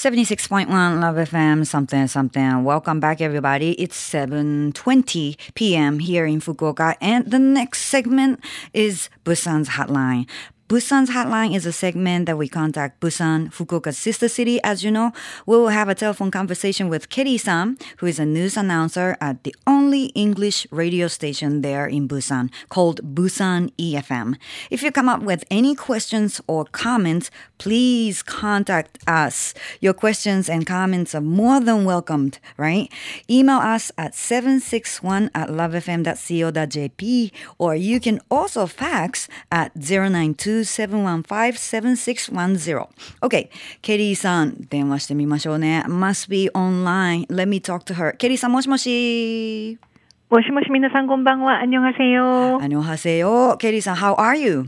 [0.00, 0.66] 76.1
[0.98, 2.64] Love FM something something.
[2.64, 3.72] Welcome back everybody.
[3.72, 5.98] It's 7:20 p.m.
[5.98, 8.40] here in Fukuoka and the next segment
[8.72, 10.26] is Busan's hotline.
[10.70, 14.62] Busan's hotline is a segment that we contact Busan, Fukuoka's sister city.
[14.62, 15.10] As you know,
[15.44, 19.42] we will have a telephone conversation with Kelly san, who is a news announcer at
[19.42, 24.36] the only English radio station there in Busan called Busan EFM.
[24.70, 29.54] If you come up with any questions or comments, please contact us.
[29.80, 32.88] Your questions and comments are more than welcomed, right?
[33.28, 42.88] Email us at 761 at lovefm.co.jp or you can also fax at 092 715-7610.
[43.22, 43.50] Okay.
[45.88, 47.26] Must be online.
[47.28, 48.16] Let me talk to her.
[48.16, 49.78] ケリーさん、もしもし。
[50.30, 51.60] もしもし、皆さん、こんばんは。
[51.60, 52.62] アニョンハセヨ。
[52.62, 53.56] アニョンハセヨ。
[53.56, 54.66] ケリーさん、how are you?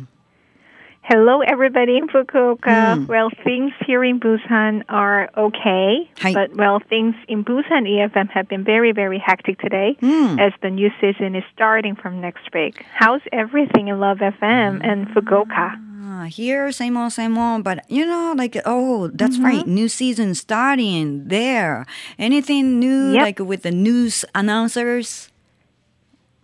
[1.05, 2.97] Hello, everybody in Fukuoka.
[2.97, 3.09] Mm.
[3.09, 6.33] Well, things here in Busan are okay, Hi.
[6.33, 10.41] but well, things in Busan EFM have been very, very hectic today mm.
[10.41, 12.85] as the new season is starting from next week.
[12.95, 15.75] How's everything in Love FM and Fukuoka?
[16.05, 17.63] Ah, here, same old, same old.
[17.63, 19.45] But, you know, like, oh, that's mm-hmm.
[19.45, 19.67] right.
[19.67, 21.87] New season starting there.
[22.19, 23.23] Anything new, yep.
[23.23, 25.31] like with the news announcers?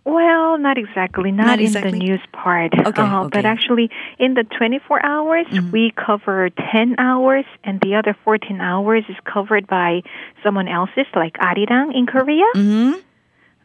[0.05, 1.31] Well, not exactly.
[1.31, 2.71] Not, not in the news part.
[2.73, 3.29] Okay, uh, okay.
[3.33, 5.71] But actually, in the 24 hours, mm-hmm.
[5.71, 10.01] we cover 10 hours, and the other 14 hours is covered by
[10.41, 12.45] someone else's, like Arirang in Korea.
[12.55, 12.99] Mm-hmm.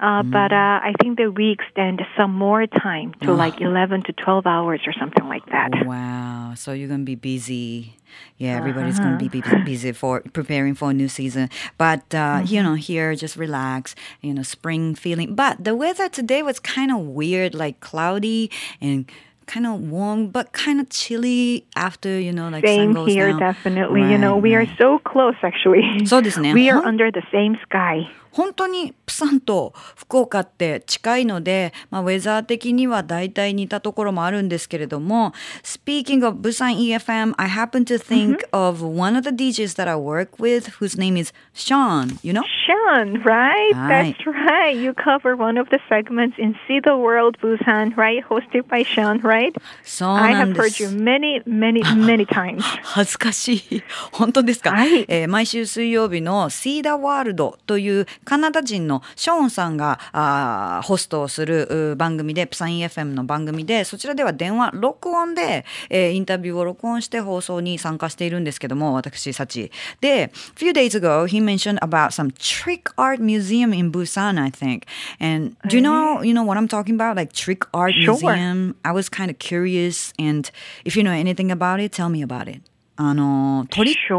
[0.01, 0.31] Uh, mm.
[0.31, 3.35] But uh, I think that we extend some more time to oh.
[3.35, 5.71] like 11 to 12 hours or something like that.
[5.87, 6.55] Wow.
[6.57, 7.97] So you're going to be busy.
[8.39, 9.17] Yeah, everybody's uh-huh.
[9.17, 11.49] going to be busy for preparing for a new season.
[11.79, 12.47] But, uh, mm-hmm.
[12.47, 15.35] you know, here, just relax, you know, spring feeling.
[15.35, 19.11] But the weather today was kind of weird, like cloudy and
[19.47, 23.29] kind of warm but kind of chilly after you know like same sun goes here
[23.29, 23.39] down.
[23.39, 24.69] definitely right, you know we right.
[24.69, 26.19] are so close actually so
[26.55, 38.39] we are under the same sky 本当にプサンと福岡って近いので、まあ、ウェザー的には大体似たところもあるんですけれども Speaking of Busan EFM, I happen to think
[38.39, 38.57] mm-hmm.
[38.57, 42.43] of one of the DJs that I work with whose name is Sean, you know?
[42.67, 43.73] Sean, right?
[43.73, 44.77] That's right.
[44.77, 48.25] You cover one of the segments in See the World Busan, right?
[48.25, 49.55] Hosted by Sean, right?
[50.01, 52.65] I have heard you many, many, many times.
[52.83, 53.83] 恥ずかしい。
[54.13, 69.71] 本当ですか、はい、えー、毎週水曜日の See the World というカナダ人のショーンさんがあホストをする番組でプサイン FM の番組でそちらでは電話録音で、えー、インタビューを録音して放送に参加しているんですけども私サチ
[70.01, 74.87] で few days ago he mentioned about some trick art museum in Busan I think
[75.21, 78.93] and do you know you know what I'm talking about like trick art museum I
[78.93, 80.51] was kind of curious and
[80.85, 82.63] if you know anything about it tell me about it
[82.97, 84.15] あのトリック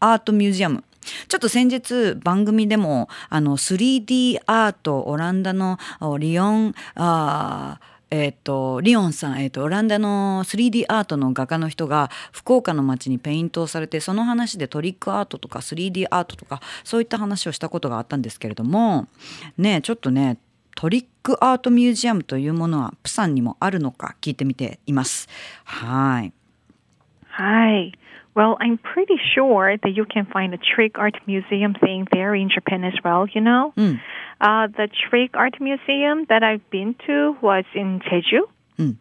[0.00, 0.82] アートミュージアム
[1.28, 5.78] ちょっと先日番組でもあの 3D アートオランダの
[6.18, 7.80] リオンあ
[8.10, 19.08] えっ、ー、とリオンさん、えーと、オランダの 3D アートの画家の人が福岡の街にペイントをされてその話でトリックアートとか 3D アートとかそういった話をしたことがあったんですけれども
[19.58, 20.38] ねちょっとね
[20.74, 25.28] トリックアートミュージアムというものはプサンにもあるのか聞いてみています。
[25.64, 26.32] はい。
[27.26, 27.98] はい。
[28.34, 32.84] Well, I'm pretty sure that you can find a trick art museum thing there in Japan
[32.84, 33.72] as well, you know?
[33.76, 34.00] Mm.
[34.40, 38.42] Uh, the trick art museum that I've been to was in Jeju.
[38.78, 38.96] Mm.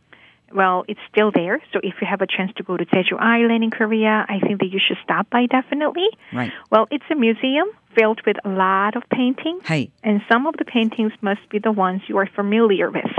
[0.54, 1.62] Well, it's still there.
[1.74, 4.60] So if you have a chance to go to Jeju Island in Korea, I think
[4.62, 6.08] that you should stop by definitely.
[6.34, 6.52] Right.
[6.72, 9.66] Well, it's a museum filled with a lot of paintings.
[9.66, 9.92] Hey.
[10.04, 13.12] And some of the paintings must be the ones you are familiar with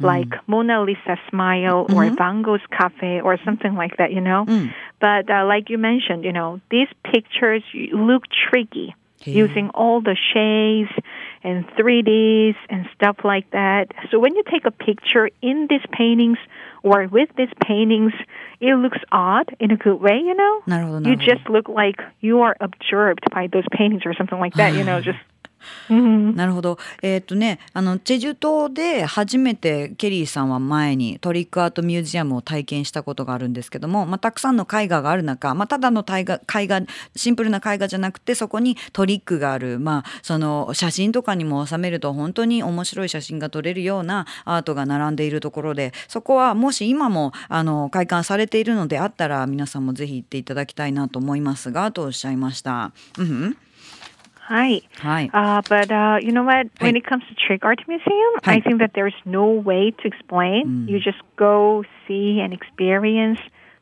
[0.00, 0.40] like mm.
[0.46, 2.14] Mona Lisa smile or mm-hmm.
[2.14, 4.44] Van Gogh's cafe or something like that, you know.
[4.46, 4.72] Mm.
[5.00, 8.94] But uh, like you mentioned, you know, these pictures look tricky
[9.24, 9.34] yeah.
[9.34, 10.90] using all the shades
[11.42, 13.88] and 3Ds and stuff like that.
[14.10, 16.38] So when you take a picture in these paintings
[16.82, 18.12] or with these paintings,
[18.60, 20.62] it looks odd in a good way, you know?
[21.10, 24.84] You just look like you are absorbed by those paintings or something like that, you
[24.84, 25.18] know, just
[26.34, 26.78] なるほど。
[27.02, 36.82] えっ、ー、とね、あの、チェジュ島で初めてケリーさんは前にトリックアートミュージアムを体験したことがあるんですけども、まあ、たくさんの絵画がある中、まあ、ただの絵画、絵画、
[37.16, 52.92] シンプルな絵画じゃなくて、そこにトリックがある、まあ、その写真とかにも収めると本当に面白い写真が撮れるようなアートが並んでいるところで、そこはもし今も、あの、開館されているのであったら、皆さんもぜひ行っていただきたいなと思いますが、とおっしゃいました。
[53.18, 53.56] うん。
[54.48, 54.80] Hi.
[55.00, 55.28] Hi.
[55.30, 56.68] Uh, but uh, you know what?
[56.78, 56.86] Hi.
[56.86, 58.54] When it comes to Trick Art Museum, Hi.
[58.54, 60.86] I think that there's no way to explain.
[60.86, 60.88] Mm.
[60.88, 63.40] You just go see and experience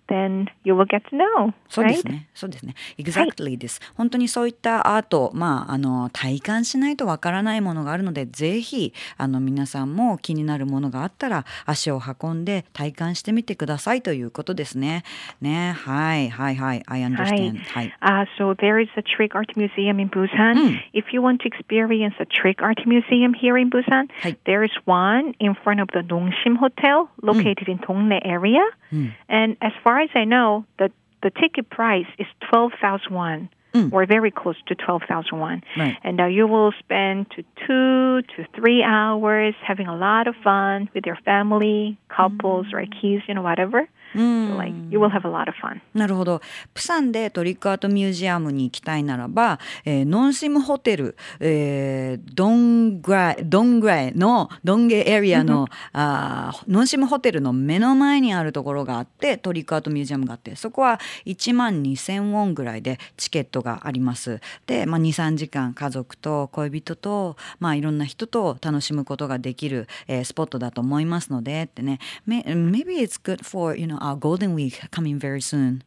[0.09, 1.53] then you will get to know.
[1.69, 1.95] そうで?
[1.95, 2.29] すね。
[2.35, 2.75] そうですね。
[2.99, 3.81] Exactly です。
[3.97, 15.03] 本当にそういったアート、まあ、あの、体感しないとわからないものがあるので、ぜひ、あの、皆さんも気になるものがあったら、足を運んで体感してみてくださいということですね。
[15.41, 15.73] ね。
[15.73, 16.83] はい、はい、はい。
[16.87, 17.59] I understand.
[17.65, 17.93] はい。
[18.01, 20.55] Uh, so there is a trick art museum in Busan.
[20.55, 20.79] Mm.
[20.93, 24.37] If you want to experience a trick art museum here in Busan, Hi.
[24.45, 28.65] there is one in front of the Nongshim Hotel located in Dongnae area.
[28.93, 29.13] Mm.
[29.29, 30.91] And as far as I know, the
[31.23, 33.49] the ticket price is 12,000 won.
[33.93, 35.63] Or very close to twelve thousand won.
[35.77, 35.99] Right.
[36.03, 40.89] And uh, you will spend to two to three hours having a lot of fun
[40.95, 43.87] with your family, couples, or kids, you know, whatever.
[44.17, 45.81] So, like, you will have a lot of fun.
[45.95, 46.41] なるほど。
[46.75, 64.41] プサンでトリックアートミュージアムに行きたいならば、えーノンシムホテル、えードングライ、ドングライの、ドンゲエリアの、あーノンシムホテルの目の前にあるところがあって、トリックアートミュージアムがあって、そこは1万2000ウォンぐらいでチケットがあります。
[64.67, 71.99] で、まあ、2、3時間家族と恋人と、まあ、いろんな人と楽しむことができる、えースポットだと思いますので、ってね。
[72.27, 75.83] May- Maybe it's good for, you know, uh, Golden Week coming very soon.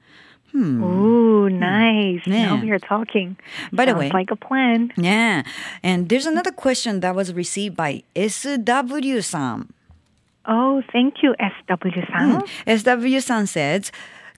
[0.51, 0.83] Hmm.
[0.83, 1.59] Ooh, hmm.
[1.59, 2.21] nice.
[2.25, 2.55] Yeah.
[2.55, 3.37] Now we are talking.
[3.71, 4.91] By the way, like a plan.
[4.97, 5.43] Yeah.
[5.83, 9.69] And there's another question that was received by SW san.
[10.45, 12.41] Oh, thank you, SW san.
[12.41, 12.79] Mm.
[12.79, 13.91] SW san says,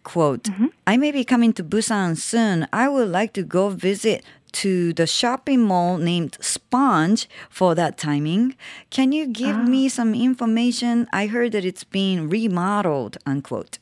[0.03, 0.67] quote, mm-hmm.
[0.85, 2.67] I may be coming to Busan soon.
[2.73, 8.56] I would like to go visit to the shopping mall named Sponge for that timing.
[8.90, 11.08] Can you give me some information?
[11.12, 13.78] I heard that it's being remodeled, unquote.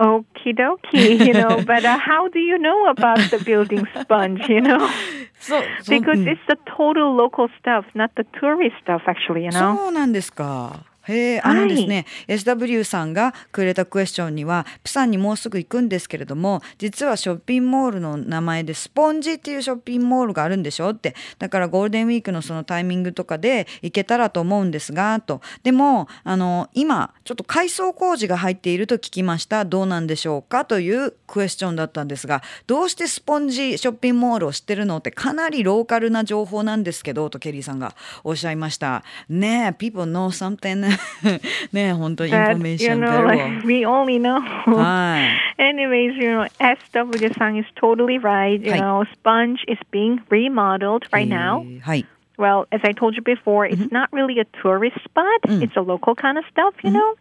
[0.00, 4.60] Okie dokie, you know, but uh, how do you know about the building sponge, you
[4.60, 4.90] know?
[5.40, 9.76] So, Because it's the total local stuff, not the tourist stuff, actually, you know?
[9.76, 10.84] そうなんですか。
[11.07, 20.89] へえ、あのですね、SW さんがくれたクエスチョンには、プサンにもうすぐ行くんですけれども、実はショッピングモールの名前でスポンジっていうショッピングモールがあるんでしょ？
[20.89, 21.15] って。
[21.39, 25.41] だからゴールデンウィークのそのタイミングとかで行けたらと思うんですが、と。
[25.63, 29.65] でも、あの、今、ちょっと改装工事が入っていると聞きました。
[29.65, 39.03] どうなんでしょうかというクエスチョンだったんですが、どうしてスポンジショッピングモールを知ってるのってかなりローカルな情報なんですけど、とケリーさんがおっしゃいました。
[39.29, 40.94] ねえ、people know something.
[40.94, 40.98] ね
[41.72, 44.40] え、本当にインフォ That, メーシ you ョン know, ベ like, we only know.
[44.40, 45.20] は
[45.58, 45.62] い。
[45.62, 48.60] Anyways, you know, SW-san is totally right.
[48.60, 48.80] You Hi.
[48.80, 51.62] know, Sponge is being remodeled right now.
[51.64, 52.06] えーはい。
[52.38, 55.26] Well, as I told you before, it's not really a tourist spot.
[55.60, 57.14] It's a local kind of stuff, you know.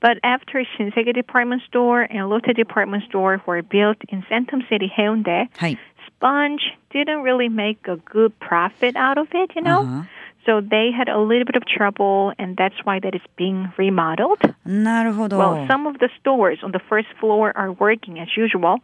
[0.00, 5.48] But after Shinseki department store and Lotte department store were built in Centum City, Haeundae,
[5.56, 5.78] はい。
[6.08, 6.58] Sponge
[6.90, 10.04] didn't really make a good profit out of it, you know.
[10.40, 10.40] Uh-huh.
[10.46, 14.38] So they had a little bit of trouble, and that's why that is being remodeled.
[14.64, 15.38] なるほど。
[15.38, 18.78] Well, some of the stores on the first floor are working as usual,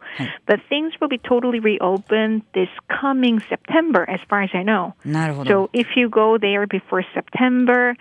[0.45, 4.93] but things will be totally reopened this coming September, as far as I know.
[5.05, 5.49] なるほど。
[5.49, 7.95] So if you go there before September,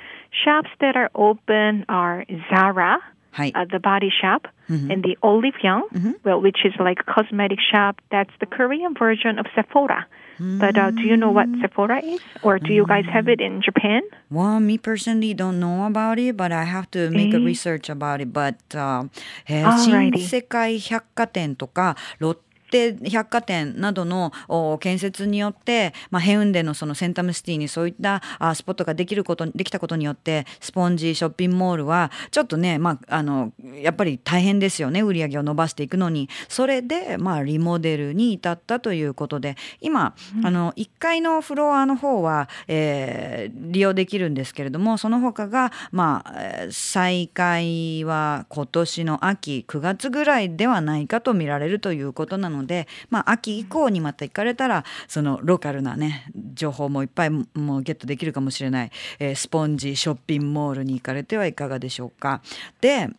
[0.45, 2.99] shops that are open are Zara,
[3.31, 3.53] はい。
[3.53, 5.85] uh, the body shop, and the Olive Young,
[6.25, 8.01] well, which is like a cosmetic shop.
[8.11, 10.07] That's the Korean version of Sephora.
[10.39, 13.63] But uh, do you know what Sephora is, or do you guys have it in
[13.63, 14.03] Japan?
[14.31, 17.89] Well, me personally don't know about it, but I have to make a えー research
[17.93, 18.33] about it.
[18.33, 19.09] But、uh,
[19.47, 20.19] えー新 Alrighty.
[20.27, 22.37] 世界百貨店とかロッ
[22.70, 36.30] テ百貨店などのお建設によって、まあ、ヘウンデのそのセンタムシティにそういったあスポットができることできたことによってスポンジショッピングモールはちょっとね、まあ、あのやっぱり大変ですよね売り上げを伸ばしていくのに。
[36.48, 62.42] それで、まあ、リモデルに至ったということで今、あの1階のフロアの方は、えー利用できるんですけれどもその他が、まあ、えー再開は今年の秋9月ぐらいではないかと見られるということなので、のでまあ、秋以降にまた行かれたらそのローカルなね情報もいっぱいもうゲットできるかもしれない、えースポンジショッピングモールに行かれてはいかがでしょうか。
[62.82, 63.10] で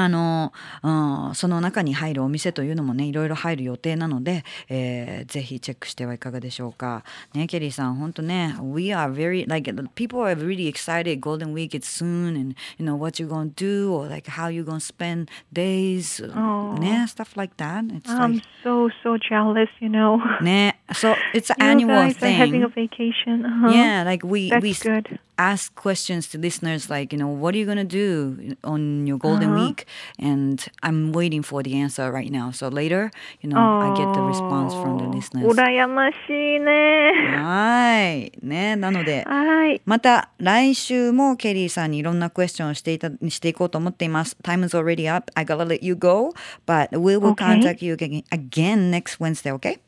[0.00, 7.04] ああのうん、その中に入るお店というのもねいろいろ入る予定なので、えーぜひチェックしてはいかがでしょうか。
[7.34, 12.96] ねケリーさん本当ね We are very like people are really excited Golden Week is soon and you know
[12.96, 17.86] what you gonna do or like how you gonna spend days おーね stuff like that.
[17.94, 20.18] It's I'm like so so jealous, you know.
[20.42, 22.88] ね so it's an you annual guys are having a thing.
[22.88, 23.44] vacation.
[23.44, 23.70] Uh-huh.
[23.70, 25.18] Yeah, like we That's we good.
[25.38, 29.54] ask questions to listeners like, you know, what are you gonna do on your golden
[29.54, 29.81] week?
[30.19, 32.51] And I'm waiting for the answer right now.
[32.51, 35.47] So later, you know, I get the response from the listeners.
[35.53, 37.11] 羨ましいね。
[37.35, 38.31] はい。
[38.41, 38.75] ね。
[38.75, 39.81] なので、はい。
[39.85, 44.37] また来週もケリーさんにいろんなクエスチョンをしていたしていこうと思っています。
[44.43, 45.31] Time is already up.
[45.35, 46.31] I gotta let you go,
[46.65, 47.43] but we will Okay.
[47.59, 49.79] contact you again, again next Wednesday, okay?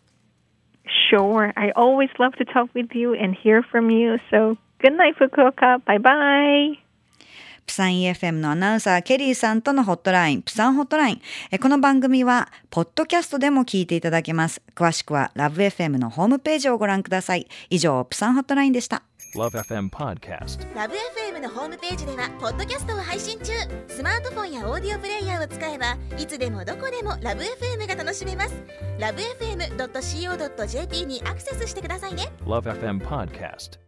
[1.10, 1.54] Sure.
[1.56, 4.18] I always love to talk with you and hear from you.
[4.30, 5.84] So good night, Fukuoka.
[5.86, 6.83] Bye bye.
[7.67, 11.23] プサン EFM のアナウンサーケリーさんとのホットライン、プサンホットライン。
[11.51, 14.63] えこの番組は、ポッドキャストでも聞いていただけます。
[14.75, 17.49] 詳しくは、ラブ f m のホームページをご覧ください。
[17.71, 19.03] 以上、プサンホットラインでした。
[19.35, 20.75] Love FM Podcast.
[20.77, 23.53] ラブ f m のホームページではポッドキャストを配信中
[23.89, 28.55] スマートフォンやオーディオプレイヤーを使えばいつでもどこでもラブ f m が楽しめます
[29.01, 33.81] ラブ FM.co.jp にアクセスしてくださいね Love FM Podcast.